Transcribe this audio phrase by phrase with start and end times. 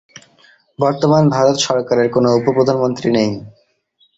[0.79, 3.31] বর্তমান ভারত সরকারের কোনো উপ-প্রধানমন্ত্রী নেই।